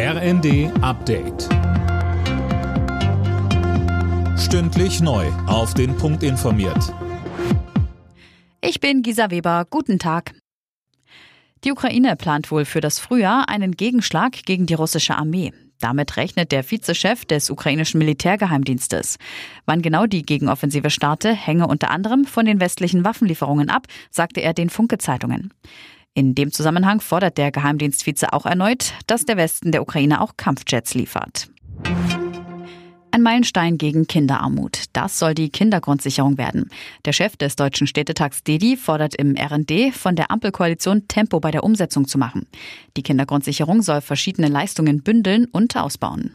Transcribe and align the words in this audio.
RND 0.00 0.70
Update. 0.80 1.48
Stündlich 4.38 5.00
neu. 5.00 5.26
Auf 5.48 5.74
den 5.74 5.96
Punkt 5.96 6.22
informiert. 6.22 6.94
Ich 8.60 8.78
bin 8.78 9.02
Gisa 9.02 9.32
Weber. 9.32 9.66
Guten 9.68 9.98
Tag. 9.98 10.36
Die 11.64 11.72
Ukraine 11.72 12.14
plant 12.14 12.52
wohl 12.52 12.64
für 12.64 12.80
das 12.80 13.00
Frühjahr 13.00 13.48
einen 13.48 13.72
Gegenschlag 13.72 14.44
gegen 14.44 14.66
die 14.66 14.74
russische 14.74 15.16
Armee. 15.16 15.52
Damit 15.80 16.16
rechnet 16.16 16.52
der 16.52 16.62
Vizechef 16.62 17.24
des 17.24 17.50
ukrainischen 17.50 17.98
Militärgeheimdienstes. 17.98 19.18
Wann 19.66 19.82
genau 19.82 20.06
die 20.06 20.22
Gegenoffensive 20.22 20.90
starte, 20.90 21.32
hänge 21.32 21.66
unter 21.66 21.90
anderem 21.90 22.24
von 22.24 22.46
den 22.46 22.60
westlichen 22.60 23.04
Waffenlieferungen 23.04 23.68
ab, 23.68 23.88
sagte 24.12 24.42
er 24.42 24.54
den 24.54 24.70
Funke-Zeitungen. 24.70 25.52
In 26.18 26.34
dem 26.34 26.50
Zusammenhang 26.50 27.00
fordert 27.00 27.38
der 27.38 27.52
Geheimdienstvize 27.52 28.32
auch 28.32 28.44
erneut, 28.44 28.92
dass 29.06 29.24
der 29.24 29.36
Westen 29.36 29.70
der 29.70 29.82
Ukraine 29.82 30.20
auch 30.20 30.36
Kampfjets 30.36 30.94
liefert. 30.94 31.48
Ein 33.12 33.22
Meilenstein 33.22 33.78
gegen 33.78 34.08
Kinderarmut. 34.08 34.86
Das 34.92 35.20
soll 35.20 35.34
die 35.34 35.48
Kindergrundsicherung 35.48 36.36
werden. 36.36 36.70
Der 37.04 37.12
Chef 37.12 37.36
des 37.36 37.54
deutschen 37.54 37.86
Städtetags 37.86 38.42
Dedi 38.42 38.76
fordert 38.76 39.14
im 39.14 39.36
RND 39.36 39.94
von 39.94 40.16
der 40.16 40.32
Ampelkoalition 40.32 41.06
Tempo 41.06 41.38
bei 41.38 41.52
der 41.52 41.62
Umsetzung 41.62 42.08
zu 42.08 42.18
machen. 42.18 42.48
Die 42.96 43.04
Kindergrundsicherung 43.04 43.82
soll 43.82 44.00
verschiedene 44.00 44.48
Leistungen 44.48 45.04
bündeln 45.04 45.44
und 45.44 45.76
ausbauen. 45.76 46.34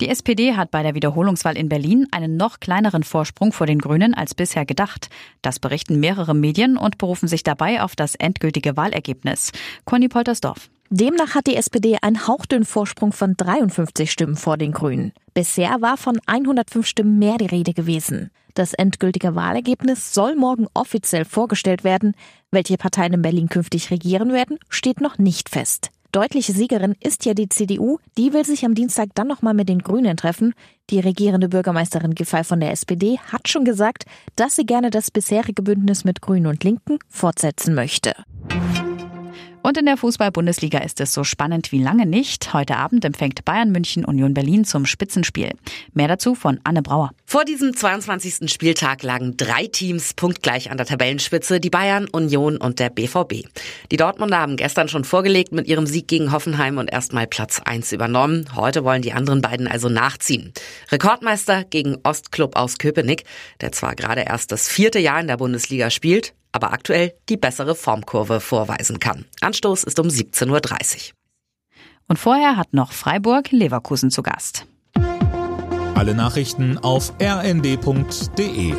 Die 0.00 0.08
SPD 0.08 0.56
hat 0.56 0.70
bei 0.70 0.82
der 0.82 0.94
Wiederholungswahl 0.94 1.58
in 1.58 1.68
Berlin 1.68 2.06
einen 2.10 2.38
noch 2.38 2.58
kleineren 2.58 3.02
Vorsprung 3.02 3.52
vor 3.52 3.66
den 3.66 3.78
Grünen 3.78 4.14
als 4.14 4.34
bisher 4.34 4.64
gedacht. 4.64 5.10
Das 5.42 5.58
berichten 5.58 6.00
mehrere 6.00 6.34
Medien 6.34 6.78
und 6.78 6.96
berufen 6.96 7.28
sich 7.28 7.42
dabei 7.42 7.82
auf 7.82 7.96
das 7.96 8.14
endgültige 8.14 8.78
Wahlergebnis. 8.78 9.52
Conny 9.84 10.08
Poltersdorf. 10.08 10.70
Demnach 10.88 11.34
hat 11.34 11.46
die 11.46 11.54
SPD 11.54 11.98
einen 12.00 12.26
hauchdünnen 12.26 12.64
Vorsprung 12.64 13.12
von 13.12 13.36
53 13.36 14.10
Stimmen 14.10 14.36
vor 14.36 14.56
den 14.56 14.72
Grünen. 14.72 15.12
Bisher 15.34 15.82
war 15.82 15.98
von 15.98 16.18
105 16.24 16.86
Stimmen 16.86 17.18
mehr 17.18 17.36
die 17.36 17.46
Rede 17.46 17.74
gewesen. 17.74 18.30
Das 18.54 18.72
endgültige 18.72 19.34
Wahlergebnis 19.34 20.14
soll 20.14 20.34
morgen 20.34 20.66
offiziell 20.72 21.26
vorgestellt 21.26 21.84
werden. 21.84 22.14
Welche 22.50 22.78
Parteien 22.78 23.12
in 23.12 23.22
Berlin 23.22 23.50
künftig 23.50 23.90
regieren 23.90 24.32
werden, 24.32 24.58
steht 24.70 25.02
noch 25.02 25.18
nicht 25.18 25.50
fest. 25.50 25.90
Deutliche 26.12 26.52
Siegerin 26.52 26.96
ist 26.98 27.24
ja 27.24 27.34
die 27.34 27.48
CDU. 27.48 27.98
Die 28.18 28.32
will 28.32 28.44
sich 28.44 28.64
am 28.64 28.74
Dienstag 28.74 29.10
dann 29.14 29.28
nochmal 29.28 29.54
mit 29.54 29.68
den 29.68 29.78
Grünen 29.78 30.16
treffen. 30.16 30.54
Die 30.90 30.98
regierende 30.98 31.48
Bürgermeisterin 31.48 32.16
Giffey 32.16 32.42
von 32.42 32.58
der 32.58 32.72
SPD 32.72 33.18
hat 33.18 33.48
schon 33.48 33.64
gesagt, 33.64 34.06
dass 34.34 34.56
sie 34.56 34.66
gerne 34.66 34.90
das 34.90 35.12
bisherige 35.12 35.62
Bündnis 35.62 36.04
mit 36.04 36.20
Grünen 36.20 36.46
und 36.46 36.64
Linken 36.64 36.98
fortsetzen 37.08 37.74
möchte. 37.74 38.14
Und 39.70 39.78
in 39.78 39.86
der 39.86 39.96
Fußball-Bundesliga 39.96 40.80
ist 40.80 41.00
es 41.00 41.14
so 41.14 41.22
spannend 41.22 41.70
wie 41.70 41.80
lange 41.80 42.04
nicht. 42.04 42.52
Heute 42.52 42.76
Abend 42.76 43.04
empfängt 43.04 43.44
Bayern 43.44 43.70
München 43.70 44.04
Union 44.04 44.34
Berlin 44.34 44.64
zum 44.64 44.84
Spitzenspiel. 44.84 45.52
Mehr 45.94 46.08
dazu 46.08 46.34
von 46.34 46.58
Anne 46.64 46.82
Brauer. 46.82 47.12
Vor 47.24 47.44
diesem 47.44 47.76
22. 47.76 48.50
Spieltag 48.50 49.04
lagen 49.04 49.36
drei 49.36 49.68
Teams 49.68 50.14
punktgleich 50.14 50.72
an 50.72 50.76
der 50.76 50.86
Tabellenspitze, 50.86 51.60
die 51.60 51.70
Bayern, 51.70 52.08
Union 52.10 52.56
und 52.56 52.80
der 52.80 52.90
BVB. 52.90 53.46
Die 53.92 53.96
Dortmunder 53.96 54.38
haben 54.38 54.56
gestern 54.56 54.88
schon 54.88 55.04
vorgelegt 55.04 55.52
mit 55.52 55.68
ihrem 55.68 55.86
Sieg 55.86 56.08
gegen 56.08 56.32
Hoffenheim 56.32 56.76
und 56.78 56.90
erstmal 56.90 57.28
Platz 57.28 57.60
1 57.64 57.92
übernommen. 57.92 58.48
Heute 58.56 58.82
wollen 58.82 59.02
die 59.02 59.12
anderen 59.12 59.40
beiden 59.40 59.68
also 59.68 59.88
nachziehen. 59.88 60.52
Rekordmeister 60.90 61.62
gegen 61.62 61.96
Ostklub 62.02 62.56
aus 62.56 62.78
Köpenick, 62.78 63.22
der 63.60 63.70
zwar 63.70 63.94
gerade 63.94 64.22
erst 64.22 64.50
das 64.50 64.68
vierte 64.68 64.98
Jahr 64.98 65.20
in 65.20 65.28
der 65.28 65.36
Bundesliga 65.36 65.90
spielt, 65.90 66.34
aber 66.52 66.72
aktuell 66.72 67.14
die 67.28 67.36
bessere 67.36 67.74
Formkurve 67.74 68.40
vorweisen 68.40 68.98
kann. 68.98 69.26
Anstoß 69.40 69.84
ist 69.84 69.98
um 69.98 70.08
17.30 70.08 70.50
Uhr. 70.50 71.14
Und 72.08 72.18
vorher 72.18 72.56
hat 72.56 72.72
noch 72.74 72.92
Freiburg 72.92 73.52
Leverkusen 73.52 74.10
zu 74.10 74.22
Gast. 74.22 74.66
Alle 75.94 76.14
Nachrichten 76.14 76.78
auf 76.78 77.12
rnd.de 77.20 78.74